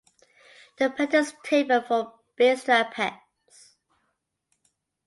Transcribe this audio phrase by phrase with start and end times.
[0.77, 3.75] The petals taper from base to apex.